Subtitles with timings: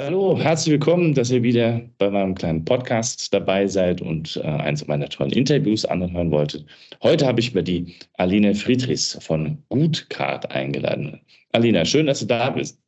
[0.00, 4.86] Hallo, herzlich willkommen, dass ihr wieder bei meinem kleinen Podcast dabei seid und äh, eins
[4.86, 6.64] meiner tollen Interviews anhören wolltet.
[7.02, 11.20] Heute habe ich mir die Aline Friedrichs von Gutcard eingeladen.
[11.50, 12.80] Alina, schön, dass du da bist.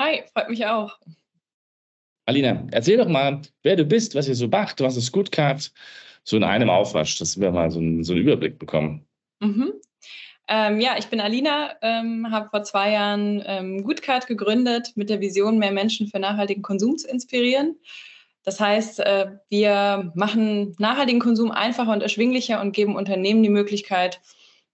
[0.00, 0.98] Hi, freut mich auch.
[2.26, 5.72] Alina, erzähl doch mal, wer du bist, was ihr so macht, was ist Gutcard,
[6.24, 9.06] so in einem Aufwasch, dass wir mal so einen, so einen Überblick bekommen.
[9.38, 9.74] Mhm.
[10.48, 15.20] Ähm, ja, ich bin Alina, ähm, habe vor zwei Jahren ähm, Goodcard gegründet mit der
[15.20, 17.76] Vision, mehr Menschen für nachhaltigen Konsum zu inspirieren.
[18.44, 24.22] Das heißt, äh, wir machen nachhaltigen Konsum einfacher und erschwinglicher und geben Unternehmen die Möglichkeit,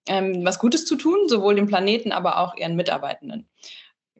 [0.07, 3.49] ähm, was Gutes zu tun, sowohl dem Planeten, aber auch ihren Mitarbeitenden.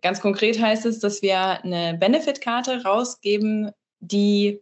[0.03, 4.61] Ganz konkret heißt es, dass wir eine Benefit-Karte rausgeben, die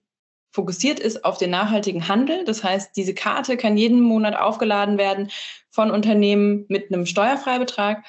[0.53, 2.45] fokussiert ist auf den nachhaltigen Handel.
[2.45, 5.31] Das heißt, diese Karte kann jeden Monat aufgeladen werden
[5.71, 8.05] von Unternehmen mit einem Steuerfreibetrag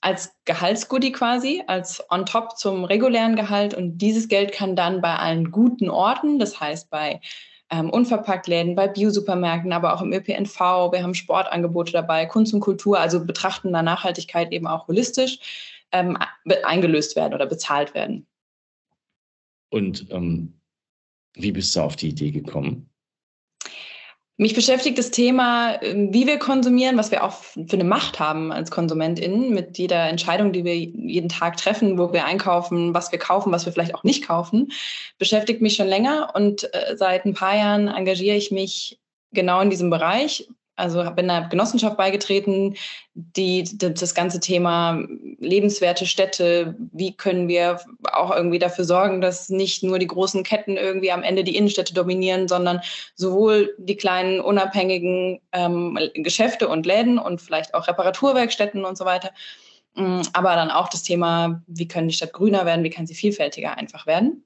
[0.00, 3.74] als Gehaltsgoodie quasi, als on top zum regulären Gehalt.
[3.74, 7.20] Und dieses Geld kann dann bei allen guten Orten, das heißt bei
[7.70, 12.98] ähm, Unverpacktläden, bei Biosupermärkten, aber auch im ÖPNV, wir haben Sportangebote dabei, Kunst und Kultur,
[12.98, 15.38] also betrachten da Nachhaltigkeit eben auch holistisch,
[15.90, 16.16] ähm,
[16.64, 18.26] eingelöst werden oder bezahlt werden.
[19.70, 20.57] Und ähm,
[21.38, 22.90] wie bist du auf die Idee gekommen?
[24.40, 28.52] Mich beschäftigt das Thema, ähm, wie wir konsumieren, was wir auch für eine Macht haben
[28.52, 33.18] als KonsumentInnen mit jeder Entscheidung, die wir jeden Tag treffen, wo wir einkaufen, was wir
[33.18, 34.70] kaufen, was wir vielleicht auch nicht kaufen,
[35.18, 39.00] beschäftigt mich schon länger und äh, seit ein paar Jahren engagiere ich mich
[39.32, 40.48] genau in diesem Bereich,
[40.78, 42.76] also bin einer Genossenschaft beigetreten,
[43.14, 45.02] die, das ganze Thema
[45.38, 47.80] lebenswerte Städte, wie können wir
[48.12, 51.94] auch irgendwie dafür sorgen, dass nicht nur die großen Ketten irgendwie am Ende die Innenstädte
[51.94, 52.80] dominieren, sondern
[53.16, 59.30] sowohl die kleinen unabhängigen ähm, Geschäfte und Läden und vielleicht auch Reparaturwerkstätten und so weiter.
[59.94, 63.14] Mm, aber dann auch das Thema, wie können die Stadt grüner werden, wie kann sie
[63.14, 64.44] vielfältiger einfach werden.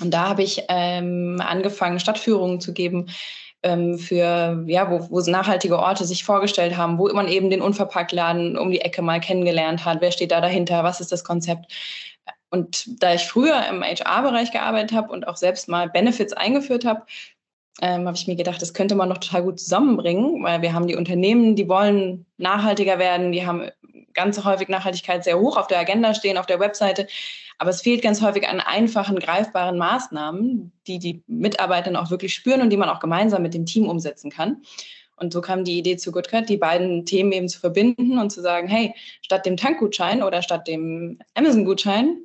[0.00, 3.06] Und da habe ich ähm, angefangen, Stadtführungen zu geben,
[3.62, 8.58] ähm, für, ja, wo, wo nachhaltige Orte sich vorgestellt haben, wo man eben den Unverpacktladen
[8.58, 10.00] um die Ecke mal kennengelernt hat.
[10.00, 10.84] Wer steht da dahinter?
[10.84, 11.72] Was ist das Konzept?
[12.50, 17.02] Und da ich früher im HR-Bereich gearbeitet habe und auch selbst mal Benefits eingeführt habe,
[17.80, 20.86] ähm, habe ich mir gedacht, das könnte man noch total gut zusammenbringen, weil wir haben
[20.86, 23.70] die Unternehmen, die wollen nachhaltiger werden, die haben
[24.12, 27.06] ganz häufig Nachhaltigkeit sehr hoch auf der Agenda stehen, auf der Webseite.
[27.62, 32.60] Aber es fehlt ganz häufig an einfachen, greifbaren Maßnahmen, die die Mitarbeiter auch wirklich spüren
[32.60, 34.64] und die man auch gemeinsam mit dem Team umsetzen kann.
[35.14, 38.42] Und so kam die Idee zu GoodCut, die beiden Themen eben zu verbinden und zu
[38.42, 42.22] sagen, hey, statt dem Tankgutschein oder statt dem Amazon-Gutschein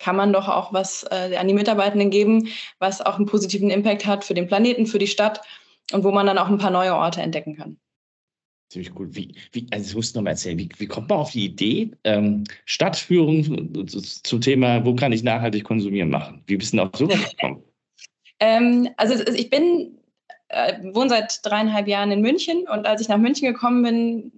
[0.00, 2.48] kann man doch auch was äh, an die Mitarbeitenden geben,
[2.80, 5.42] was auch einen positiven Impact hat für den Planeten, für die Stadt
[5.92, 7.78] und wo man dann auch ein paar neue Orte entdecken kann.
[8.72, 9.14] Ziemlich cool.
[9.14, 11.90] Wie, wie, also ich muss noch mal erzählen, wie, wie kommt man auf die Idee,
[12.04, 16.42] ähm, Stadtführung zum Thema, wo kann ich nachhaltig konsumieren machen?
[16.46, 17.62] Wie bist du auf sowas gekommen?
[18.40, 19.98] ähm, also ich bin,
[20.48, 24.32] äh, wohne seit dreieinhalb Jahren in München und als ich nach München gekommen bin,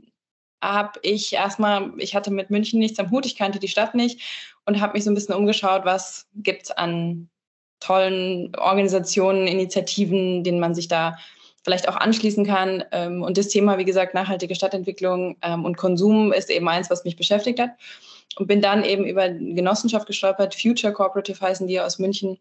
[0.60, 4.20] habe ich erstmal, ich hatte mit München nichts am Hut, ich kannte die Stadt nicht
[4.64, 7.28] und habe mich so ein bisschen umgeschaut, was gibt es an
[7.78, 11.18] tollen Organisationen, Initiativen, denen man sich da
[11.64, 12.84] vielleicht auch anschließen kann.
[12.92, 17.04] Ähm, und das Thema, wie gesagt, nachhaltige Stadtentwicklung ähm, und Konsum ist eben eins, was
[17.04, 17.70] mich beschäftigt hat.
[18.36, 22.38] Und bin dann eben über Genossenschaft gestolpert, Future Cooperative heißen die aus München,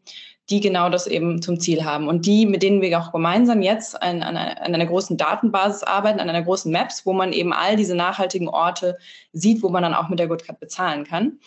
[0.50, 2.07] die genau das eben zum Ziel haben.
[2.07, 5.83] Und die, mit denen wir auch gemeinsam jetzt an, an, einer, an einer großen Datenbasis
[5.83, 8.97] arbeiten, an einer großen Maps, wo man eben all diese nachhaltigen Orte
[9.33, 11.39] sieht, wo man dann auch mit der Goodcard bezahlen kann.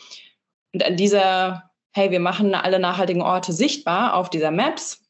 [0.72, 5.05] Und an dieser, hey, wir machen alle nachhaltigen Orte sichtbar auf dieser Maps,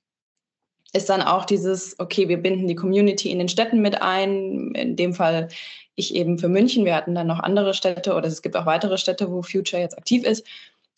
[0.92, 4.72] ist dann auch dieses, okay, wir binden die Community in den Städten mit ein.
[4.74, 5.48] In dem Fall
[5.96, 6.84] ich eben für München.
[6.84, 9.98] Wir hatten dann noch andere Städte oder es gibt auch weitere Städte, wo Future jetzt
[9.98, 10.46] aktiv ist.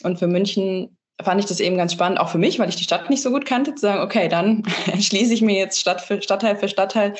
[0.03, 2.85] Und für München fand ich das eben ganz spannend, auch für mich, weil ich die
[2.85, 4.63] Stadt nicht so gut kannte, zu sagen, okay, dann
[5.01, 7.15] schließe ich mir jetzt Stadt für, Stadtteil für Stadtteil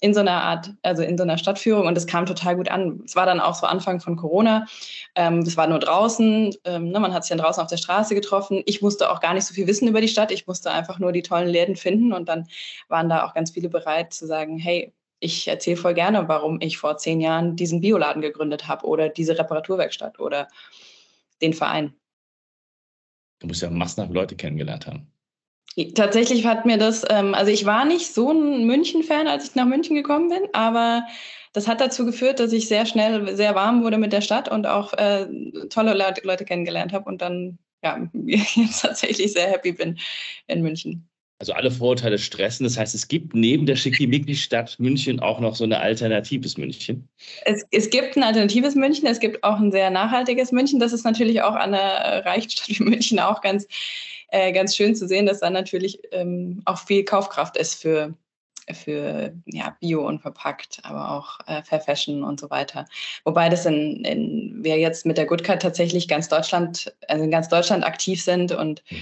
[0.00, 3.02] in so einer Art, also in so einer Stadtführung und es kam total gut an.
[3.04, 4.66] Es war dann auch so Anfang von Corona.
[5.14, 8.14] Ähm, es war nur draußen, ähm, ne, man hat sich dann draußen auf der Straße
[8.14, 8.62] getroffen.
[8.64, 10.32] Ich musste auch gar nicht so viel wissen über die Stadt.
[10.32, 12.48] Ich musste einfach nur die tollen Läden finden und dann
[12.88, 16.78] waren da auch ganz viele bereit zu sagen, hey, ich erzähle voll gerne, warum ich
[16.78, 20.48] vor zehn Jahren diesen Bioladen gegründet habe oder diese Reparaturwerkstatt oder
[21.42, 21.94] den Verein.
[23.40, 25.12] Du musst ja massenhaft Leute kennengelernt haben.
[25.94, 29.66] Tatsächlich hat mir das, ähm, also ich war nicht so ein München-Fan, als ich nach
[29.66, 31.04] München gekommen bin, aber
[31.52, 34.66] das hat dazu geführt, dass ich sehr schnell sehr warm wurde mit der Stadt und
[34.66, 35.26] auch äh,
[35.68, 39.98] tolle Leute, kennengelernt habe und dann ja, jetzt tatsächlich sehr happy bin
[40.46, 41.06] in München.
[41.38, 42.64] Also alle Vorurteile stressen.
[42.64, 47.08] Das heißt, es gibt neben der Schickimicki-Stadt München auch noch so ein alternatives München.
[47.46, 49.06] Es, es gibt ein alternatives München.
[49.06, 50.80] Es gibt auch ein sehr nachhaltiges München.
[50.80, 53.66] Das ist natürlich auch an einer reichen Stadt wie München auch ganz,
[54.30, 58.14] äh, ganz schön zu sehen, dass da natürlich ähm, auch viel Kaufkraft ist für,
[58.72, 62.86] für ja, Bio und verpackt, aber auch äh, Fair Fashion und so weiter.
[63.24, 67.48] Wobei das in, in, wir jetzt mit der Goodcard tatsächlich ganz Deutschland, also in ganz
[67.48, 68.98] Deutschland aktiv sind und hm.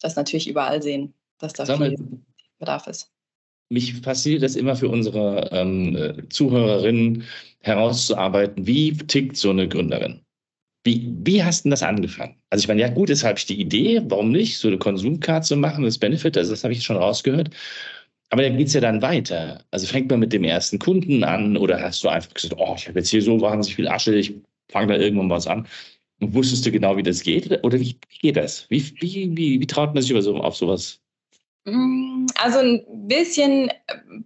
[0.00, 2.18] das natürlich überall sehen dass da Sag viel mal,
[2.58, 3.10] Bedarf ist.
[3.68, 7.24] Mich fasziniert das immer für unsere ähm, äh, Zuhörerinnen
[7.60, 10.21] herauszuarbeiten, wie tickt so eine Gründerin?
[10.84, 12.36] Wie, wie hast du das angefangen?
[12.50, 15.46] Also ich meine, ja gut, jetzt habe ich die Idee, warum nicht, so eine Konsumkarte
[15.46, 17.50] zu machen, das Benefit, also das habe ich schon rausgehört.
[18.30, 19.64] Aber dann geht es ja dann weiter.
[19.70, 22.88] Also fängt man mit dem ersten Kunden an oder hast du einfach gesagt, oh, ich
[22.88, 24.34] habe jetzt hier so wahnsinnig viel Asche, ich
[24.70, 25.68] fange da irgendwann was an.
[26.20, 27.50] Und wusstest du genau, wie das geht?
[27.64, 28.66] Oder wie, wie geht das?
[28.70, 31.01] Wie, wie, wie, wie traut man sich über so, auf sowas?
[31.64, 33.74] Mm, also ein bisschen äh,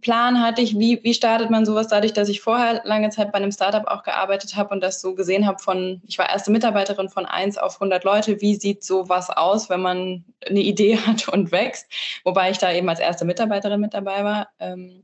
[0.01, 3.37] Plan hatte ich, wie, wie startet man sowas, dadurch, dass ich vorher lange Zeit bei
[3.37, 7.11] einem Startup auch gearbeitet habe und das so gesehen habe von, ich war erste Mitarbeiterin
[7.11, 11.53] von 1 auf 100 Leute, wie sieht sowas aus, wenn man eine Idee hat und
[11.53, 11.87] wächst,
[12.25, 14.49] wobei ich da eben als erste Mitarbeiterin mit dabei war.
[14.59, 15.03] Ähm,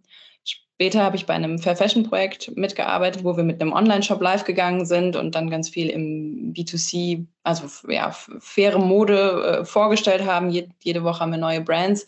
[0.82, 4.42] Später habe ich bei einem Fair Fashion Projekt mitgearbeitet, wo wir mit einem Online-Shop live
[4.42, 10.50] gegangen sind und dann ganz viel im B2C, also ja, faire Mode äh, vorgestellt haben.
[10.50, 12.04] Je, jede Woche haben wir neue Brands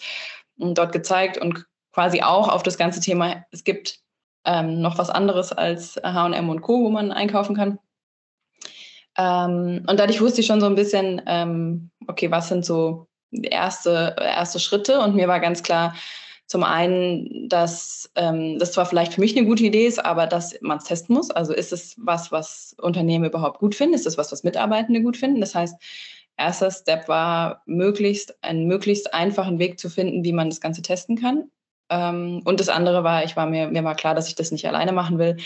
[0.56, 4.00] dort gezeigt und quasi auch auf das ganze Thema, es gibt
[4.44, 7.78] ähm, noch was anderes als H&M und Co., wo man einkaufen kann.
[9.16, 14.16] Ähm, und dadurch wusste ich schon so ein bisschen, ähm, okay, was sind so erste,
[14.18, 15.94] erste Schritte und mir war ganz klar,
[16.46, 20.60] zum einen, dass ähm, das zwar vielleicht für mich eine gute Idee ist, aber dass
[20.60, 21.30] man es testen muss.
[21.30, 23.94] Also ist es was, was Unternehmen überhaupt gut finden?
[23.94, 25.40] Ist es was, was Mitarbeitende gut finden?
[25.40, 25.76] Das heißt,
[26.36, 31.16] erster Step war, möglichst einen möglichst einfachen Weg zu finden, wie man das Ganze testen
[31.16, 31.50] kann.
[31.88, 34.66] Ähm, und das andere war, ich war mir, mir war klar, dass ich das nicht
[34.66, 35.38] alleine machen will.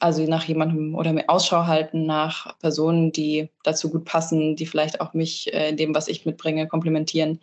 [0.00, 5.00] Also nach jemandem oder mir Ausschau halten nach Personen, die dazu gut passen, die vielleicht
[5.00, 7.40] auch mich äh, in dem, was ich mitbringe, komplementieren.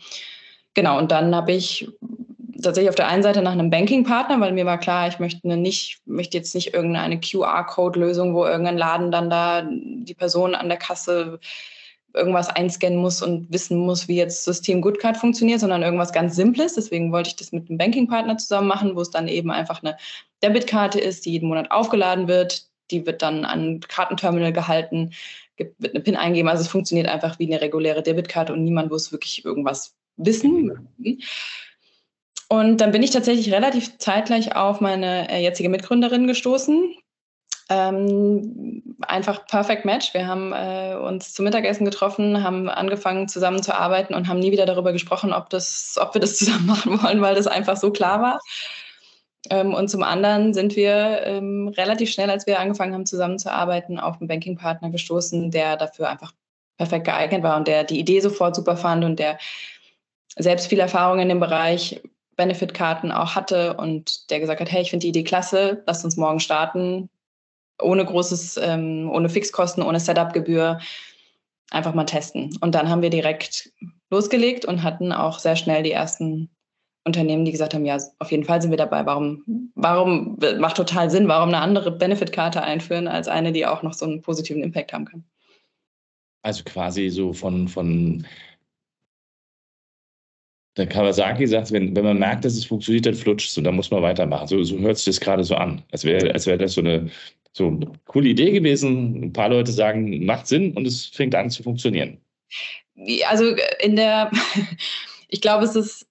[0.73, 1.89] Genau, und dann habe ich
[2.61, 5.99] tatsächlich auf der einen Seite nach einem Banking-Partner, weil mir war klar, ich möchte nicht,
[6.05, 11.39] möchte jetzt nicht irgendeine QR-Code-Lösung, wo irgendein Laden dann da die Person an der Kasse
[12.13, 16.75] irgendwas einscannen muss und wissen muss, wie jetzt System Goodcard funktioniert, sondern irgendwas ganz Simples.
[16.75, 19.97] Deswegen wollte ich das mit einem Banking-Partner zusammen machen, wo es dann eben einfach eine
[20.41, 22.67] Debitkarte ist, die jeden Monat aufgeladen wird.
[22.91, 25.11] Die wird dann an Kartenterminal gehalten,
[25.57, 26.47] wird eine PIN eingeben.
[26.47, 30.87] Also es funktioniert einfach wie eine reguläre Debitkarte und niemand muss wirklich irgendwas wissen.
[32.47, 36.93] Und dann bin ich tatsächlich relativ zeitgleich auf meine äh, jetzige Mitgründerin gestoßen.
[37.69, 40.13] Ähm, einfach perfect match.
[40.13, 44.51] Wir haben äh, uns zum Mittagessen getroffen, haben angefangen zusammen zu arbeiten und haben nie
[44.51, 47.91] wieder darüber gesprochen, ob, das, ob wir das zusammen machen wollen, weil das einfach so
[47.91, 48.39] klar war.
[49.49, 54.19] Ähm, und zum anderen sind wir ähm, relativ schnell, als wir angefangen haben zusammenzuarbeiten, auf
[54.19, 56.33] einen Banking-Partner gestoßen, der dafür einfach
[56.77, 59.39] perfekt geeignet war und der die Idee sofort super fand und der
[60.37, 62.01] selbst viel Erfahrung in dem Bereich
[62.35, 66.17] Benefitkarten auch hatte und der gesagt hat, hey, ich finde die Idee klasse, lasst uns
[66.17, 67.09] morgen starten,
[67.81, 70.79] ohne großes, ähm, ohne Fixkosten, ohne Setup-Gebühr,
[71.71, 72.57] einfach mal testen.
[72.61, 73.71] Und dann haben wir direkt
[74.09, 76.49] losgelegt und hatten auch sehr schnell die ersten
[77.05, 79.05] Unternehmen, die gesagt haben, ja, auf jeden Fall sind wir dabei.
[79.05, 83.93] Warum, warum macht total Sinn, warum eine andere Benefitkarte einführen als eine, die auch noch
[83.93, 85.23] so einen positiven Impact haben kann?
[86.41, 88.25] Also quasi so von, von
[90.77, 93.75] der Kawasaki sagt, wenn, wenn man merkt, dass es funktioniert, dann flutscht es und dann
[93.75, 94.47] muss man weitermachen.
[94.47, 95.83] So, so hört sich das gerade so an.
[95.91, 97.09] Als wäre als wär das so eine,
[97.53, 99.23] so eine coole Idee gewesen.
[99.23, 102.17] Ein paar Leute sagen, macht Sinn und es fängt an zu funktionieren.
[103.27, 104.31] Also in der,
[105.29, 106.07] ich glaube, es ist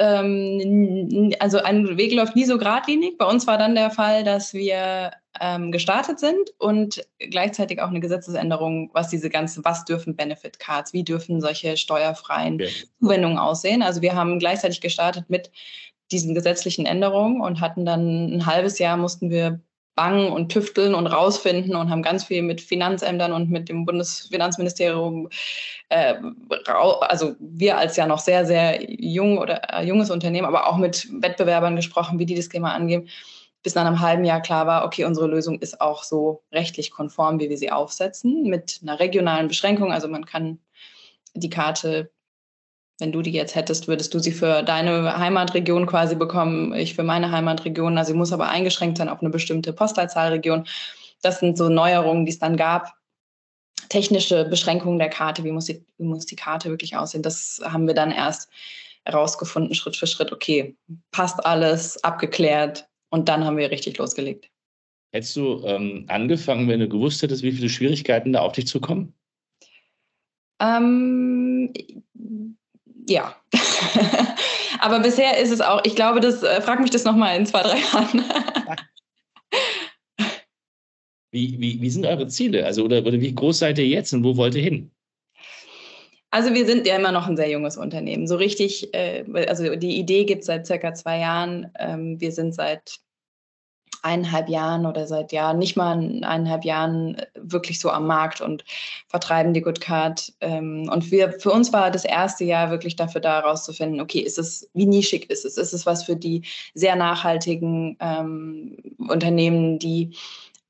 [0.00, 3.18] ähm, also ein Weg läuft nie so geradlinig.
[3.18, 7.98] Bei uns war dann der Fall, dass wir ähm, gestartet sind und gleichzeitig auch eine
[7.98, 12.70] Gesetzesänderung, was diese ganze, was dürfen Benefit Cards, wie dürfen solche steuerfreien okay.
[13.00, 13.82] Zuwendungen aussehen.
[13.82, 15.50] Also wir haben gleichzeitig gestartet mit
[16.12, 19.60] diesen gesetzlichen Änderungen und hatten dann ein halbes Jahr mussten wir
[19.96, 25.28] bangen und tüfteln und rausfinden und haben ganz viel mit Finanzämtern und mit dem Bundesfinanzministerium,
[25.88, 26.14] äh,
[27.00, 31.08] also wir als ja noch sehr, sehr jung oder äh, junges Unternehmen, aber auch mit
[31.20, 33.08] Wettbewerbern gesprochen, wie die das Thema angehen,
[33.62, 37.38] bis nach einem halben Jahr klar war, okay, unsere Lösung ist auch so rechtlich konform,
[37.38, 39.92] wie wir sie aufsetzen, mit einer regionalen Beschränkung.
[39.92, 40.58] Also man kann
[41.34, 42.10] die Karte,
[42.98, 47.04] wenn du die jetzt hättest, würdest du sie für deine Heimatregion quasi bekommen, ich für
[47.04, 47.96] meine Heimatregion.
[47.96, 50.66] Also sie muss aber eingeschränkt sein auf eine bestimmte Postleitzahlregion.
[51.22, 52.94] Das sind so Neuerungen, die es dann gab.
[53.88, 57.86] Technische Beschränkungen der Karte, wie muss, die, wie muss die Karte wirklich aussehen, das haben
[57.86, 58.48] wir dann erst
[59.04, 60.32] herausgefunden, Schritt für Schritt.
[60.32, 60.76] Okay,
[61.10, 64.50] passt alles, abgeklärt und dann haben wir richtig losgelegt.
[65.14, 69.12] Hättest du ähm, angefangen, wenn du gewusst hättest, wie viele Schwierigkeiten da auf dich zukommen?
[70.60, 71.72] Ähm,
[73.06, 73.36] ja.
[74.80, 77.62] Aber bisher ist es auch, ich glaube, das, äh, frag mich das nochmal in zwei,
[77.62, 78.24] drei Jahren.
[81.30, 82.64] wie, wie, wie sind eure Ziele?
[82.64, 84.90] Also, oder, oder wie groß seid ihr jetzt und wo wollt ihr hin?
[86.32, 88.26] Also wir sind ja immer noch ein sehr junges Unternehmen.
[88.26, 91.70] So richtig, äh, also die Idee gibt es seit circa zwei Jahren.
[91.78, 93.00] Ähm, wir sind seit
[94.00, 98.64] eineinhalb Jahren oder seit ja nicht mal eineinhalb Jahren wirklich so am Markt und
[99.08, 100.32] vertreiben die Good Card.
[100.40, 104.38] Ähm, und wir, für uns war das erste Jahr wirklich dafür da, herauszufinden, okay, ist
[104.38, 105.58] es, wie nischig ist es?
[105.58, 110.16] Ist es was für die sehr nachhaltigen ähm, Unternehmen, die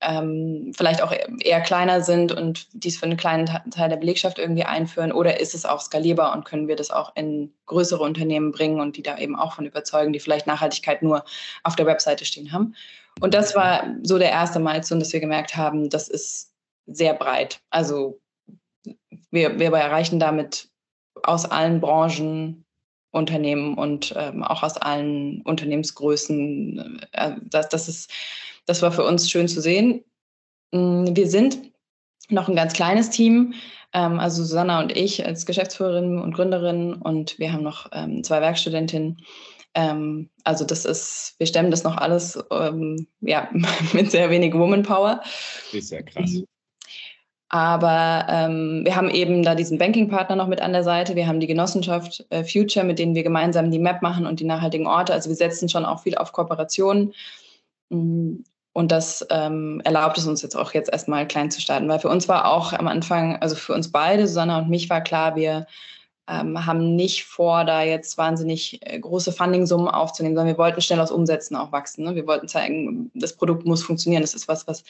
[0.02, 4.64] ähm, vielleicht auch eher kleiner sind und dies für einen kleinen Teil der Belegschaft irgendwie
[4.64, 5.12] einführen?
[5.12, 8.96] Oder ist es auch skalierbar und können wir das auch in größere Unternehmen bringen und
[8.96, 11.24] die da eben auch von überzeugen, die vielleicht Nachhaltigkeit nur
[11.62, 12.74] auf der Webseite stehen haben?
[13.20, 16.52] Und das war so der erste Milestone, dass wir gemerkt haben, das ist
[16.86, 17.60] sehr breit.
[17.70, 18.20] Also
[19.30, 20.68] wir, wir erreichen damit
[21.22, 22.64] aus allen Branchen
[23.12, 27.00] Unternehmen und ähm, auch aus allen Unternehmensgrößen.
[27.12, 28.10] Äh, das, das, ist,
[28.66, 30.04] das war für uns schön zu sehen.
[30.72, 31.58] Mm, wir sind
[32.28, 33.54] noch ein ganz kleines Team,
[33.92, 38.40] ähm, also Susanna und ich als Geschäftsführerin und Gründerin und wir haben noch ähm, zwei
[38.40, 39.18] Werkstudentinnen.
[39.74, 42.38] Ähm, also das ist, wir stemmen das noch alles
[43.20, 43.48] ja,
[43.92, 45.20] mit sehr wenig Womanpower.
[45.72, 46.42] Das ist ja krass.
[47.54, 51.16] Aber ähm, wir haben eben da diesen Banking-Partner noch mit an der Seite.
[51.16, 54.46] Wir haben die Genossenschaft äh, Future, mit denen wir gemeinsam die Map machen und die
[54.46, 55.12] nachhaltigen Orte.
[55.12, 57.12] Also wir setzen schon auch viel auf Kooperationen.
[57.90, 58.36] Mm,
[58.72, 62.08] und das ähm, erlaubt es uns jetzt auch jetzt erstmal klein zu starten, weil für
[62.08, 65.66] uns war auch am Anfang, also für uns beide, Susanna und mich, war klar, wir
[66.26, 71.00] ähm, haben nicht vor, da jetzt wahnsinnig äh, große Funding-Summen aufzunehmen, sondern wir wollten schnell
[71.00, 72.04] aus Umsätzen auch wachsen.
[72.04, 72.14] Ne?
[72.14, 74.22] Wir wollten zeigen, das Produkt muss funktionieren.
[74.22, 74.84] Das ist was, was,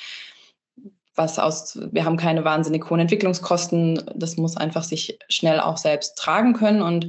[1.15, 4.05] was aus, wir haben keine wahnsinnig hohen Entwicklungskosten.
[4.15, 6.83] Das muss einfach sich schnell auch selbst tragen können.
[6.83, 7.09] Und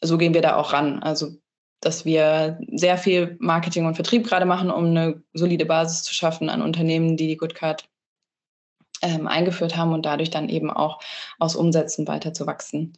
[0.00, 1.02] so gehen wir da auch ran.
[1.02, 1.36] Also,
[1.84, 6.48] dass wir sehr viel Marketing und Vertrieb gerade machen, um eine solide Basis zu schaffen
[6.48, 7.88] an Unternehmen, die die Goodcard
[9.02, 11.00] ähm, eingeführt haben und dadurch dann eben auch
[11.38, 12.94] aus Umsätzen weiter zu wachsen.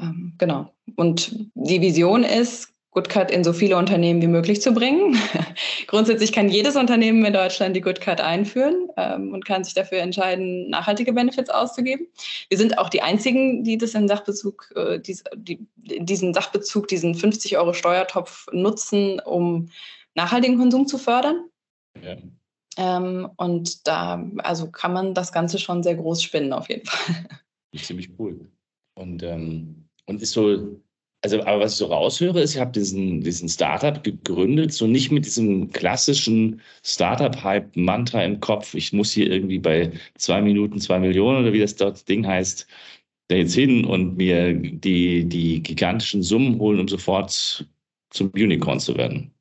[0.00, 0.72] Ähm, genau.
[0.96, 5.18] Und die Vision ist, GoodCard in so viele Unternehmen wie möglich zu bringen.
[5.86, 10.68] Grundsätzlich kann jedes Unternehmen in Deutschland die GoodCard einführen ähm, und kann sich dafür entscheiden,
[10.68, 12.06] nachhaltige Benefits auszugeben.
[12.50, 17.14] Wir sind auch die einzigen, die das in Sachbezug, äh, dies, die, diesen Sachbezug, diesen
[17.14, 19.70] 50 Euro Steuertopf nutzen, um
[20.14, 21.46] nachhaltigen Konsum zu fördern.
[22.02, 22.16] Ja.
[22.76, 27.26] Ähm, und da also kann man das Ganze schon sehr groß spinnen, auf jeden Fall.
[27.74, 28.48] Ziemlich cool.
[28.94, 30.80] Und ähm und ist so,
[31.22, 35.12] also, aber was ich so raushöre, ist, ich habe diesen, diesen Startup gegründet, so nicht
[35.12, 41.38] mit diesem klassischen Startup-Hype-Mantra im Kopf, ich muss hier irgendwie bei zwei Minuten zwei Millionen
[41.38, 42.66] oder wie das dort Ding heißt,
[43.28, 47.66] da jetzt hin und mir die, die gigantischen Summen holen, um sofort
[48.10, 49.32] zum Unicorn zu werden.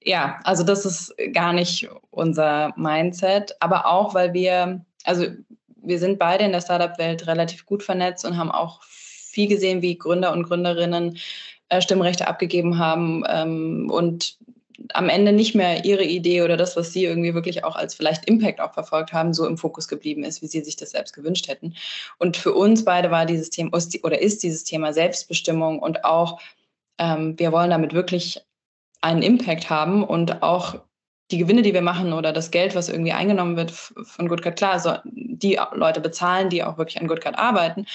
[0.00, 5.26] Ja, also das ist gar nicht unser Mindset, aber auch, weil wir, also
[5.76, 8.80] wir sind beide in der Startup-Welt relativ gut vernetzt und haben auch
[9.34, 11.18] viel gesehen, wie Gründer und Gründerinnen
[11.68, 14.38] äh, Stimmrechte abgegeben haben ähm, und
[14.92, 18.26] am Ende nicht mehr ihre Idee oder das, was sie irgendwie wirklich auch als vielleicht
[18.26, 21.48] Impact auch verfolgt haben, so im Fokus geblieben ist, wie sie sich das selbst gewünscht
[21.48, 21.74] hätten.
[22.18, 26.40] Und für uns beide war dieses Thema oder ist dieses Thema Selbstbestimmung und auch
[26.98, 28.40] ähm, wir wollen damit wirklich
[29.00, 30.80] einen Impact haben und auch
[31.30, 34.78] die Gewinne, die wir machen oder das Geld, was irgendwie eingenommen wird von GoodCard, klar,
[34.78, 37.86] so die Leute bezahlen, die auch wirklich an GoodCard arbeiten.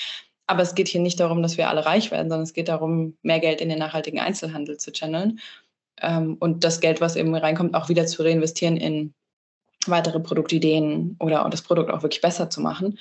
[0.49, 3.15] Aber es geht hier nicht darum, dass wir alle reich werden, sondern es geht darum,
[3.21, 5.39] mehr Geld in den nachhaltigen Einzelhandel zu channeln
[6.01, 9.13] ähm, und das Geld, was eben reinkommt, auch wieder zu reinvestieren in
[9.85, 12.97] weitere Produktideen oder das Produkt auch wirklich besser zu machen.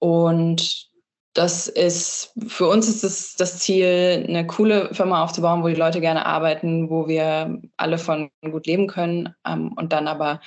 [0.00, 0.88] Und
[1.32, 6.00] das ist, für uns ist es das Ziel, eine coole Firma aufzubauen, wo die Leute
[6.00, 10.40] gerne arbeiten, wo wir alle von gut leben können ähm, und dann aber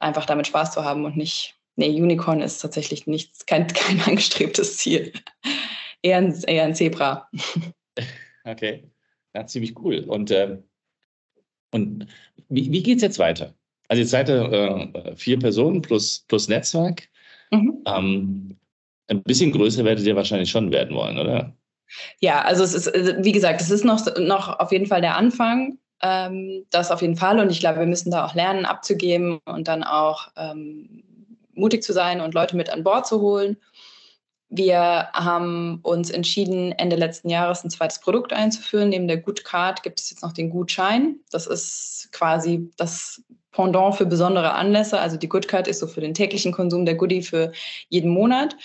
[0.00, 4.78] einfach damit Spaß zu haben und nicht Nee, Unicorn ist tatsächlich nichts, kein, kein angestrebtes
[4.78, 5.12] Ziel.
[6.02, 7.28] Eher ein, eher ein Zebra.
[8.44, 8.90] Okay,
[9.34, 10.00] ja, ziemlich cool.
[10.00, 10.58] Und, äh,
[11.70, 12.06] und
[12.48, 13.54] wie, wie geht es jetzt weiter?
[13.88, 17.08] Also jetzt seid ihr äh, vier Personen plus, plus Netzwerk.
[17.50, 17.82] Mhm.
[17.86, 18.56] Ähm,
[19.08, 21.54] ein bisschen größer werdet ihr wahrscheinlich schon werden wollen, oder?
[22.20, 25.16] Ja, also es ist, also wie gesagt, es ist noch, noch auf jeden Fall der
[25.16, 25.78] Anfang.
[26.02, 27.38] Ähm, das auf jeden Fall.
[27.38, 31.04] Und ich glaube, wir müssen da auch lernen, abzugeben und dann auch ähm,
[31.54, 33.56] mutig zu sein und Leute mit an Bord zu holen.
[34.54, 38.90] Wir haben uns entschieden, Ende letzten Jahres ein zweites Produkt einzuführen.
[38.90, 41.20] Neben der Gutcard gibt es jetzt noch den Gutschein.
[41.30, 45.00] Das ist quasi das Pendant für besondere Anlässe.
[45.00, 47.52] Also die Goodcard ist so für den täglichen Konsum der Goodie für
[47.88, 48.56] jeden Monat.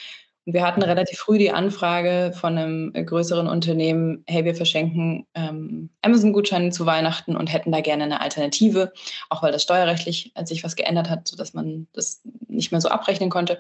[0.50, 6.70] Wir hatten relativ früh die Anfrage von einem größeren Unternehmen, hey, wir verschenken ähm, Amazon-Gutscheine
[6.70, 8.94] zu Weihnachten und hätten da gerne eine Alternative,
[9.30, 13.30] auch weil das steuerrechtlich sich was geändert hat, sodass man das nicht mehr so abrechnen
[13.30, 13.60] konnte.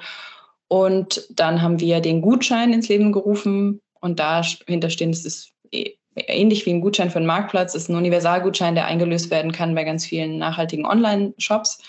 [0.70, 5.98] Und dann haben wir den Gutschein ins Leben gerufen und dahinter stehen, das ist eh
[6.15, 9.84] ähnlich wie ein Gutschein für einen Marktplatz, ist ein Universalgutschein, der eingelöst werden kann bei
[9.84, 11.79] ganz vielen nachhaltigen Online-Shops.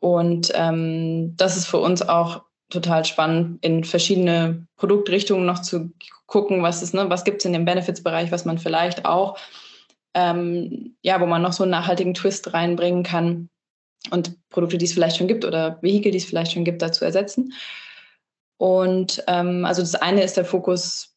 [0.00, 5.92] Und ähm, das ist für uns auch total spannend, in verschiedene Produktrichtungen noch zu
[6.26, 9.38] gucken, was ist, ne, was gibt es in dem Benefits-Bereich, was man vielleicht auch,
[10.14, 13.48] ähm, ja, wo man noch so einen nachhaltigen Twist reinbringen kann
[14.10, 17.04] und Produkte, die es vielleicht schon gibt oder Vehikel, die es vielleicht schon gibt, dazu
[17.04, 17.52] ersetzen.
[18.56, 21.14] Und ähm, also das eine ist der Fokus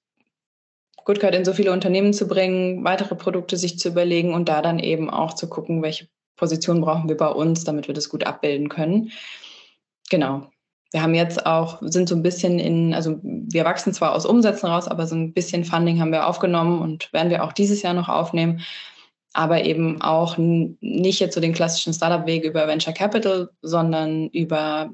[1.06, 4.80] Goodcard in so viele Unternehmen zu bringen, weitere Produkte sich zu überlegen und da dann
[4.80, 8.68] eben auch zu gucken, welche Position brauchen wir bei uns, damit wir das gut abbilden
[8.68, 9.12] können.
[10.10, 10.50] Genau.
[10.92, 14.68] Wir haben jetzt auch, sind so ein bisschen in, also wir wachsen zwar aus Umsätzen
[14.70, 17.94] raus, aber so ein bisschen Funding haben wir aufgenommen und werden wir auch dieses Jahr
[17.94, 18.62] noch aufnehmen,
[19.34, 24.90] aber eben auch nicht jetzt so den klassischen Startup-Weg über Venture Capital, sondern über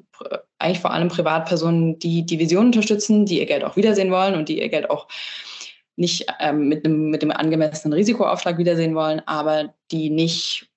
[0.60, 4.50] eigentlich vor allem Privatpersonen, die die Vision unterstützen, die ihr Geld auch wiedersehen wollen und
[4.50, 5.08] die ihr Geld auch
[5.96, 10.68] nicht ähm, mit, einem, mit dem angemessenen Risikoaufschlag wiedersehen wollen, aber die nicht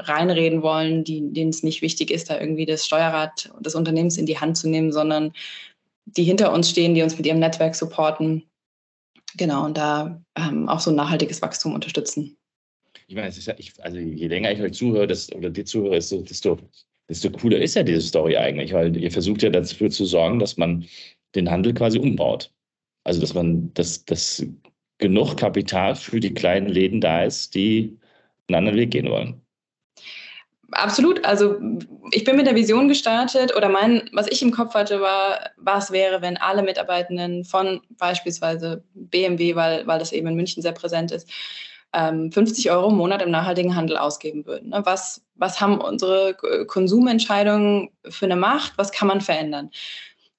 [0.00, 4.26] reinreden wollen, die, denen es nicht wichtig ist, da irgendwie das Steuerrad des Unternehmens in
[4.26, 5.32] die Hand zu nehmen, sondern
[6.06, 8.44] die hinter uns stehen, die uns mit ihrem Netzwerk supporten.
[9.36, 12.36] Genau, und da ähm, auch so ein nachhaltiges Wachstum unterstützen.
[13.06, 16.22] Ich meine, ist, ich, also je länger ich euch zuhöre, das, oder dir zuhöre, desto,
[16.22, 16.58] desto,
[17.08, 20.56] desto cooler ist ja diese Story eigentlich, weil ihr versucht ja dafür zu sorgen, dass
[20.56, 20.84] man
[21.34, 22.52] den Handel quasi umbaut.
[23.04, 24.44] Also, dass man, dass, dass
[24.98, 27.96] genug Kapital für die kleinen Läden da ist, die
[28.48, 29.40] einen anderen Weg gehen wollen.
[30.72, 31.24] Absolut.
[31.24, 31.56] Also
[32.12, 35.90] ich bin mit der Vision gestartet oder mein, was ich im Kopf hatte, war, was
[35.90, 41.10] wäre, wenn alle Mitarbeitenden von beispielsweise BMW, weil, weil das eben in München sehr präsent
[41.12, 41.28] ist,
[41.92, 44.70] 50 ähm, Euro im Monat im nachhaltigen Handel ausgeben würden.
[44.70, 44.82] Ne?
[44.84, 46.36] Was, was haben unsere
[46.68, 48.74] Konsumentscheidungen für eine Macht?
[48.76, 49.70] Was kann man verändern?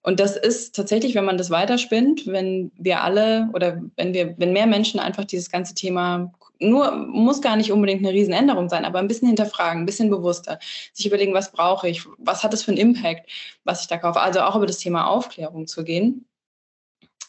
[0.03, 4.53] Und das ist tatsächlich, wenn man das weiterspinnt, wenn wir alle oder wenn wir, wenn
[4.53, 8.99] mehr Menschen einfach dieses ganze Thema nur, muss gar nicht unbedingt eine Riesenänderung sein, aber
[8.99, 10.59] ein bisschen hinterfragen, ein bisschen bewusster,
[10.93, 13.29] sich überlegen, was brauche ich, was hat es für einen Impact,
[13.63, 14.21] was ich da kaufe.
[14.21, 16.25] Also auch über das Thema Aufklärung zu gehen,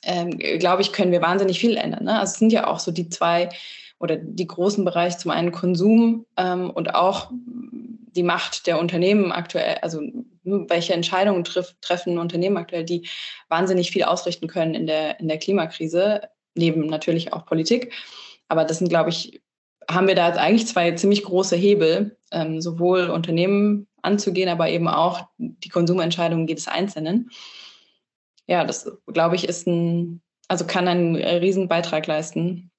[0.02, 2.04] ähm, glaube ich, können wir wahnsinnig viel ändern.
[2.04, 2.18] Ne?
[2.18, 3.48] Also es sind ja auch so die zwei
[3.98, 9.78] oder die großen Bereiche, zum einen Konsum ähm, und auch die Macht der Unternehmen aktuell,
[9.80, 10.02] also
[10.44, 13.08] welche Entscheidungen treff, treffen Unternehmen aktuell, die
[13.48, 16.22] wahnsinnig viel ausrichten können in der, in der Klimakrise,
[16.54, 17.92] neben natürlich auch Politik.
[18.48, 19.40] Aber das sind, glaube ich,
[19.90, 24.88] haben wir da jetzt eigentlich zwei ziemlich große Hebel, ähm, sowohl Unternehmen anzugehen, aber eben
[24.88, 27.30] auch die Konsumentscheidungen jedes Einzelnen.
[28.46, 32.70] Ja, das, glaube ich, ist ein, also kann einen riesen Beitrag leisten.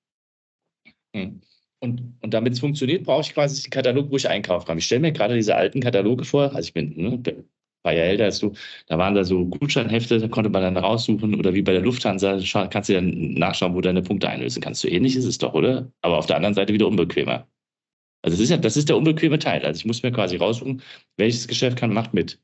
[1.15, 1.41] Hm.
[1.83, 4.77] Und, und damit es funktioniert, brauche ich quasi den Katalog, wo ich einkaufen kann.
[4.77, 7.43] Ich stelle mir gerade diese alten Kataloge vor, also ich bin ne, ein
[7.83, 8.53] paar älter als du,
[8.87, 12.39] da waren da so Gutscheinhefte, da konnte man dann raussuchen oder wie bei der Lufthansa,
[12.69, 14.79] kannst du dann nachschauen, wo deine Punkte einlösen kannst.
[14.79, 15.91] So ähnlich ist es doch, oder?
[16.01, 17.49] Aber auf der anderen Seite wieder unbequemer.
[18.21, 19.65] Also das ist ja, das ist der unbequeme Teil.
[19.65, 20.81] Also ich muss mir quasi raussuchen,
[21.17, 22.39] welches Geschäft kann, macht mit.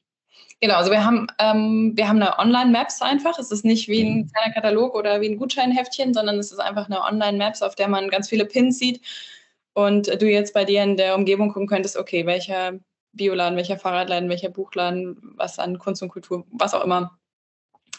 [0.61, 3.39] Genau, also wir haben, ähm, wir haben eine Online-Maps einfach.
[3.39, 4.31] Es ist nicht wie ein mhm.
[4.31, 8.09] kleiner Katalog oder wie ein Gutscheinheftchen, sondern es ist einfach eine Online-Maps, auf der man
[8.09, 9.01] ganz viele Pins sieht
[9.73, 12.73] und du jetzt bei dir in der Umgebung gucken könntest, okay, welcher
[13.13, 17.17] Bioladen, welcher Fahrradladen, welcher Buchladen, was an Kunst und Kultur, was auch immer,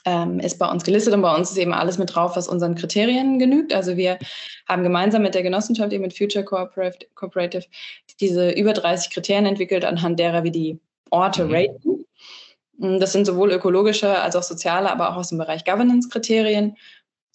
[0.05, 2.75] ähm, ist bei uns gelistet und bei uns ist eben alles mit drauf, was unseren
[2.75, 3.75] Kriterien genügt.
[3.75, 4.19] Also wir
[4.67, 7.65] haben gemeinsam mit der Genossenschaft, eben mit Future Cooperative,
[8.21, 10.79] diese über 30 Kriterien entwickelt, anhand derer wir die
[11.11, 11.55] Orte mhm.
[11.55, 12.05] raten.
[12.81, 16.77] Mm, das sind sowohl ökologische als auch soziale, aber auch aus dem Bereich Governance-Kriterien.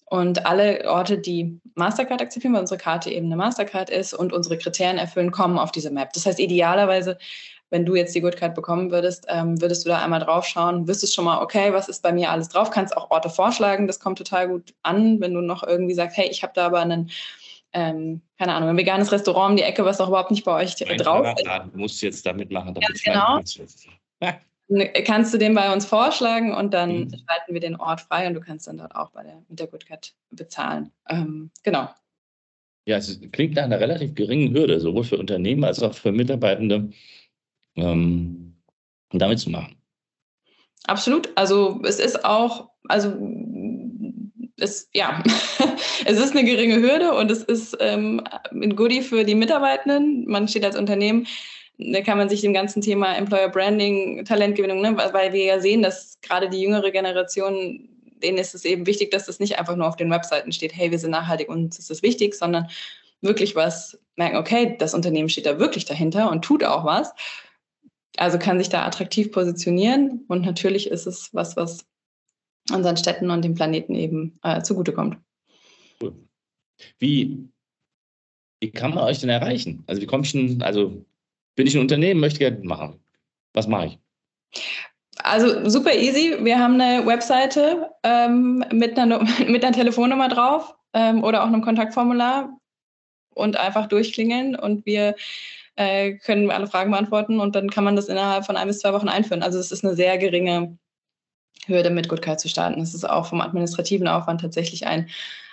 [0.08, 4.56] Und alle Orte, die Mastercard akzeptieren, weil unsere Karte eben eine Mastercard ist und unsere
[4.58, 6.12] Kriterien erfüllen, kommen auf diese Map.
[6.12, 7.18] Das heißt, idealerweise,
[7.70, 10.86] wenn du jetzt die Good Card bekommen würdest, ähm, würdest du da einmal drauf schauen,
[10.86, 13.98] wüsstest schon mal, okay, was ist bei mir alles drauf, kannst auch Orte vorschlagen, das
[13.98, 17.10] kommt total gut an, wenn du noch irgendwie sagst, hey, ich habe da aber einen
[17.72, 20.76] ähm, keine Ahnung, ein veganes Restaurant um die Ecke, was doch überhaupt nicht bei euch
[20.86, 21.46] Mein drauf ist.
[21.72, 22.72] Du musst jetzt damit machen.
[22.72, 23.40] Damit genau.
[25.04, 27.10] kannst du den bei uns vorschlagen und dann mhm.
[27.10, 29.68] schalten wir den Ort frei und du kannst dann dort auch bei der, mit der
[29.68, 30.90] GoodCat bezahlen.
[31.08, 31.88] Ähm, genau.
[32.84, 36.90] Ja, es klingt nach einer relativ geringen Hürde, sowohl für Unternehmen als auch für Mitarbeitende,
[37.76, 38.56] ähm,
[39.10, 39.76] damit zu machen.
[40.86, 41.30] Absolut.
[41.36, 43.16] Also es ist auch, also
[44.58, 45.22] es, ja,
[46.04, 50.26] es ist eine geringe Hürde und es ist ähm, ein Goodie für die Mitarbeitenden.
[50.26, 51.26] Man steht als Unternehmen,
[51.78, 55.82] da kann man sich dem ganzen Thema Employer Branding, Talentgewinnung, ne, weil wir ja sehen,
[55.82, 57.88] dass gerade die jüngere Generation,
[58.22, 60.90] denen ist es eben wichtig, dass das nicht einfach nur auf den Webseiten steht, hey,
[60.90, 62.68] wir sind nachhaltig und uns ist das wichtig, sondern
[63.20, 67.12] wirklich was merken, okay, das Unternehmen steht da wirklich dahinter und tut auch was.
[68.16, 71.84] Also kann sich da attraktiv positionieren und natürlich ist es was, was
[72.72, 75.18] unseren Städten und dem Planeten eben äh, zugutekommt.
[76.00, 76.14] Cool.
[76.98, 77.48] Wie,
[78.60, 79.84] wie kann man euch denn erreichen?
[79.86, 81.04] Also wie komme ich denn, also
[81.56, 83.00] bin ich ein Unternehmen, möchte Geld machen.
[83.52, 83.98] Was mache ich?
[85.18, 86.36] Also super easy.
[86.42, 91.62] Wir haben eine Webseite ähm, mit, einer, mit einer Telefonnummer drauf ähm, oder auch einem
[91.62, 92.50] Kontaktformular
[93.34, 95.14] und einfach durchklingeln und wir
[95.76, 98.92] äh, können alle Fragen beantworten und dann kann man das innerhalb von ein bis zwei
[98.92, 99.42] Wochen einführen.
[99.42, 100.78] Also es ist eine sehr geringe
[101.66, 102.80] Hürde, mit Goodcard zu starten.
[102.80, 105.08] Es ist auch vom administrativen Aufwand tatsächlich ein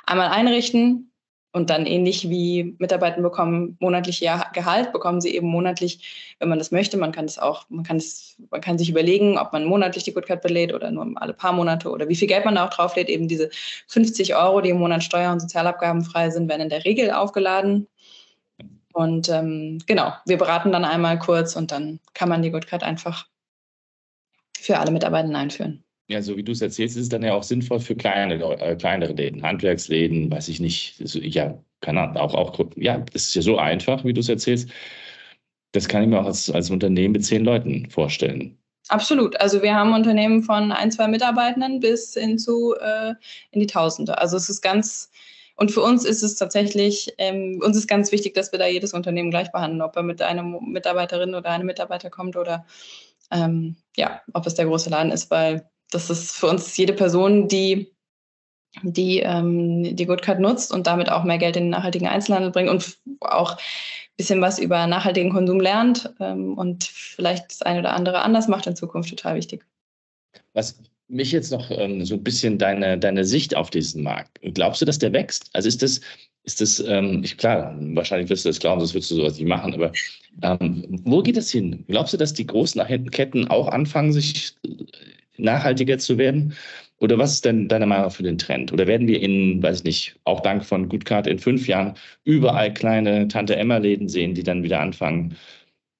[0.06, 1.13] einmal einrichten
[1.54, 6.58] und dann ähnlich wie Mitarbeiter bekommen monatlich ihr Gehalt, bekommen sie eben monatlich, wenn man
[6.58, 6.98] das möchte.
[6.98, 10.14] Man kann das auch, man kann es, man kann sich überlegen, ob man monatlich die
[10.14, 13.08] Goodcard belädt oder nur alle paar Monate oder wie viel Geld man da auch drauflädt.
[13.08, 13.52] Eben diese
[13.88, 17.88] 50 Euro, die im Monat Steuer- und Sozialabgaben frei sind, werden in der Regel aufgeladen.
[18.94, 23.28] Und ähm, genau, wir beraten dann einmal kurz und dann kann man die Goodcard einfach
[24.58, 27.44] für alle Mitarbeiter einführen ja, so wie du es erzählst, ist es dann ja auch
[27.44, 31.00] sinnvoll für kleine, äh, kleinere Läden, Handwerksläden, weiß ich nicht.
[31.00, 34.70] ja, kann auch, auch, ja, das ist ja so einfach, wie du es erzählst.
[35.72, 38.58] Das kann ich mir auch als, als Unternehmen mit zehn Leuten vorstellen.
[38.90, 39.40] Absolut.
[39.40, 43.14] Also wir haben Unternehmen von ein, zwei Mitarbeitenden bis hin zu äh,
[43.52, 44.18] in die Tausende.
[44.18, 45.10] Also es ist ganz,
[45.56, 48.94] und für uns ist es tatsächlich, ähm, uns ist ganz wichtig, dass wir da jedes
[48.94, 52.66] Unternehmen gleich behandeln, ob er mit einer Mitarbeiterin oder einem Mitarbeiter kommt oder
[53.32, 57.48] ähm, ja, ob es der große Laden ist, weil das ist für uns jede Person,
[57.48, 57.94] die
[58.82, 62.70] die ähm, die Goodcard nutzt und damit auch mehr Geld in den nachhaltigen Einzelhandel bringt
[62.70, 67.94] und auch ein bisschen was über nachhaltigen Konsum lernt ähm, und vielleicht das eine oder
[67.94, 69.64] andere anders macht in Zukunft total wichtig.
[70.54, 74.40] Was mich jetzt noch ähm, so ein bisschen deine, deine Sicht auf diesen Markt.
[74.42, 75.50] Glaubst du, dass der wächst?
[75.54, 76.02] Also ist das,
[76.44, 79.48] ist das, ähm, ich, klar, wahrscheinlich wirst du das glauben, sonst würdest du sowas nicht
[79.48, 79.92] machen, aber
[80.42, 81.84] ähm, wo geht das hin?
[81.88, 84.56] Glaubst du, dass die großen Ketten auch anfangen, sich
[85.38, 86.54] nachhaltiger zu werden?
[87.00, 88.72] Oder was ist denn deine Meinung für den Trend?
[88.72, 92.74] Oder werden wir in, weiß ich nicht, auch dank von Goodcard in fünf Jahren überall
[92.74, 95.36] kleine Tante-Emma-Läden sehen, die dann wieder anfangen,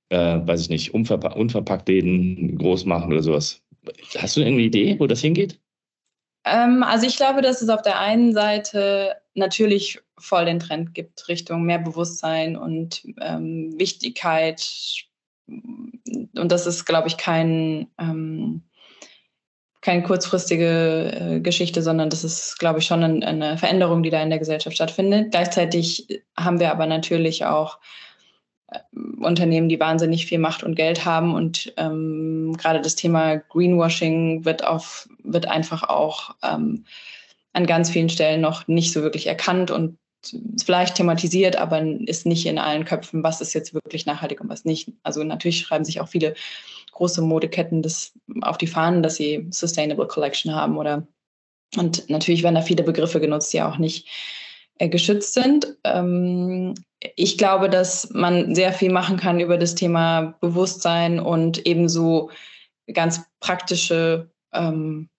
[0.10, 3.62] äh, weiß ich nicht, unverpa unverpackt Läden groß machen oder sowas?
[4.18, 5.60] Hast du eine Idee, wo das hingeht?
[6.46, 11.28] Ähm, also ich glaube, dass es auf der einen Seite natürlich voll den Trend gibt
[11.28, 15.06] Richtung mehr Bewusstsein und ähm, Wichtigkeit.
[15.48, 18.64] Und das ist, glaube ich, kein ähm,
[19.84, 24.24] keine kurzfristige äh, Geschichte, sondern das ist, glaube ich, schon ein, eine Veränderung, die da
[24.24, 25.32] in der Gesellschaft stattfindet.
[25.32, 27.80] Gleichzeitig haben wir aber natürlich auch
[28.70, 28.80] äh,
[29.20, 34.66] Unternehmen, die wahnsinnig viel Macht und Geld haben und ähm, gerade das Thema Greenwashing wird
[34.66, 36.86] auf wird einfach auch ähm,
[37.52, 39.98] an ganz vielen Stellen noch nicht so wirklich erkannt und
[40.64, 44.64] vielleicht thematisiert, aber ist nicht in allen Köpfen, was ist jetzt wirklich nachhaltig und was
[44.64, 44.90] nicht.
[45.04, 46.36] Also natürlich schreiben sich auch viele
[46.94, 51.08] große Modeketten das auf die Fahnen, dass sie Sustainable Collection haben oder
[51.76, 54.08] und natürlich werden da viele Begriffe genutzt, die auch nicht
[54.78, 55.76] äh, geschützt sind.
[55.84, 56.76] Ähm,
[57.16, 62.30] ich glaube, dass man sehr viel machen kann über das Thema Bewusstsein und ebenso
[62.94, 65.10] ganz praktische ähm,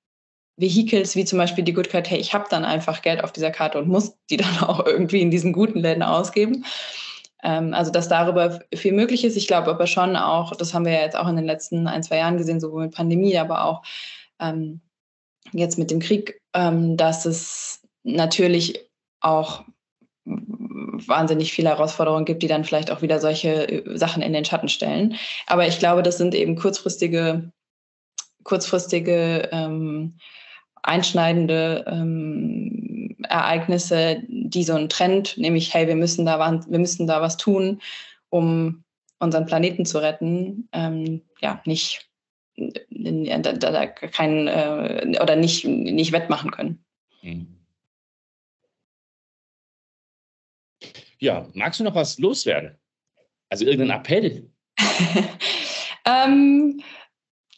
[0.57, 3.51] Vehicles, wie zum Beispiel die Good Card, hey, ich habe dann einfach Geld auf dieser
[3.51, 6.65] Karte und muss die dann auch irgendwie in diesen guten Läden ausgeben.
[7.44, 9.37] Ähm, also dass darüber viel möglich ist.
[9.37, 12.02] Ich glaube aber schon auch, das haben wir ja jetzt auch in den letzten ein,
[12.02, 13.83] zwei Jahren gesehen, sowohl mit Pandemie, aber auch
[14.40, 14.80] ähm,
[15.52, 18.80] jetzt mit dem Krieg, ähm, dass es natürlich
[19.20, 19.64] auch
[20.24, 24.68] wahnsinnig viele Herausforderungen gibt, die dann vielleicht auch wieder solche äh, Sachen in den Schatten
[24.68, 25.16] stellen.
[25.46, 27.52] Aber ich glaube, das sind eben kurzfristige,
[28.42, 30.18] kurzfristige ähm,
[30.83, 32.93] einschneidende ähm,
[33.29, 37.81] Ereignisse, die so einen Trend, nämlich, hey, wir müssen da, wir müssen da was tun,
[38.31, 38.85] um
[39.19, 42.09] unseren Planeten zu retten, ähm, ja, nicht
[42.57, 46.85] da, da kein, äh, oder nicht, nicht wettmachen können.
[47.23, 47.59] Mhm.
[51.19, 52.79] Ja, magst du noch was loswerden?
[53.49, 54.51] Also irgendeinen Appell?
[56.05, 56.83] ähm,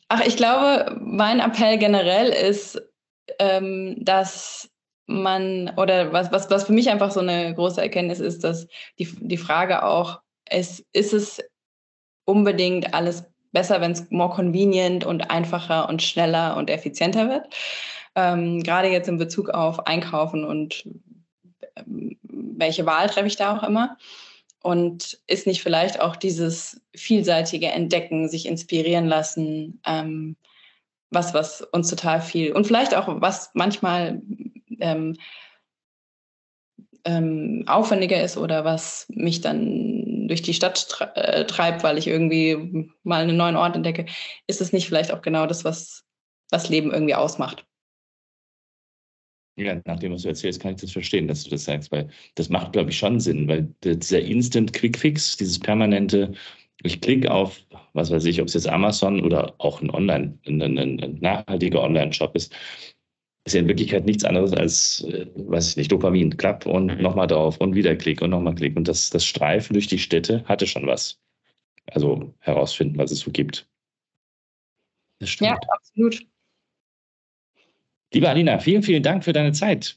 [0.09, 2.81] Ach, ich glaube, mein Appell generell ist,
[3.39, 4.71] ähm, dass
[5.07, 8.67] man, oder was, was, was für mich einfach so eine große Erkenntnis ist, dass
[8.99, 11.43] die, die Frage auch, ist, ist es
[12.25, 17.47] unbedingt alles besser, wenn es more convenient und einfacher und schneller und effizienter wird?
[18.15, 20.89] Ähm, gerade jetzt in Bezug auf Einkaufen und
[21.77, 23.97] ähm, welche Wahl treffe ich da auch immer?
[24.63, 30.37] Und ist nicht vielleicht auch dieses vielseitige Entdecken, sich inspirieren lassen, ähm,
[31.11, 34.21] was, was uns total viel und vielleicht auch was manchmal
[34.81, 35.17] ähm,
[37.05, 42.91] ähm, aufwendiger ist oder was mich dann durch die Stadt äh, treibt, weil ich irgendwie
[43.05, 44.07] mal einen neuen Ort entdecke,
[44.47, 46.05] ist es nicht vielleicht auch genau das, was
[46.51, 47.65] das Leben irgendwie ausmacht.
[49.59, 52.11] Ja, nach dem, was du erzählst, kann ich das verstehen, dass du das sagst, weil
[52.35, 56.33] das macht, glaube ich, schon Sinn, weil dieser Instant Quick Fix, dieses permanente,
[56.83, 57.59] ich klicke auf,
[57.95, 61.83] was weiß ich, ob es jetzt Amazon oder auch ein Online, ein, ein, ein nachhaltiger
[61.83, 62.55] Online-Shop ist,
[63.47, 66.37] ist ja in Wirklichkeit nichts anderes als, äh, weiß ich nicht, Dopamin.
[66.37, 67.01] Klapp und mhm.
[67.01, 68.77] nochmal drauf und wieder Klick und nochmal Klick.
[68.77, 71.21] Und das, das Streifen durch die Städte hatte schon was.
[71.93, 73.69] Also herausfinden, was es so gibt.
[75.21, 75.51] Das stimmt.
[75.51, 76.27] Ja, absolut.
[78.13, 79.97] Liebe Alina, vielen, vielen Dank für deine Zeit.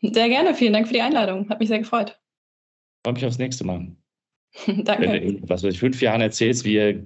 [0.00, 1.48] Sehr gerne, vielen Dank für die Einladung.
[1.48, 2.20] Hat mich sehr gefreut.
[3.04, 3.96] Freue mich aufs nächste Mal.
[4.66, 5.10] Danke.
[5.10, 7.02] Wenn du, was weiß ich, fünf Jahren erzählst, wie ihr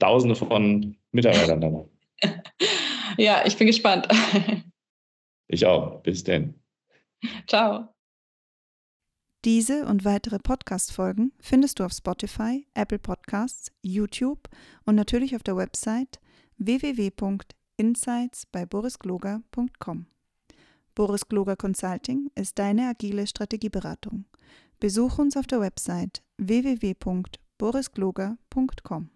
[0.00, 1.84] Tausende von Mitarbeitern da
[3.18, 4.08] Ja, ich bin gespannt.
[5.50, 6.02] Ich auch.
[6.02, 6.60] Bis denn.
[7.46, 7.88] Ciao.
[9.46, 14.50] Diese und weitere Podcast-Folgen findest du auf Spotify, Apple Podcasts, YouTube
[14.84, 16.20] und natürlich auf der Website
[16.58, 20.04] www.insights bei borisgloger.com.
[20.94, 24.26] Boris Gloger Consulting ist deine agile Strategieberatung.
[24.80, 29.10] Besuch uns auf der Website www.borisgloger.com.